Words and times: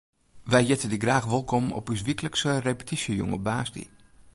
Wy 0.51 0.59
hjitte 0.67 0.87
dy 0.91 0.99
graach 1.03 1.29
wolkom 1.31 1.65
op 1.77 1.85
ús 1.93 2.01
wyklikse 2.07 2.51
repetysjejûn 2.67 3.35
op 3.37 3.43
woansdei. 3.47 3.87